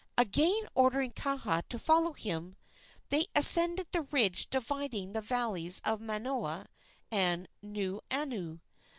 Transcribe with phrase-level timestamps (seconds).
[0.17, 2.55] Again ordering Kaha to follow him,
[3.09, 6.65] they ascended the ridge dividing the valleys of Manoa
[7.11, 8.61] and Nuuanu.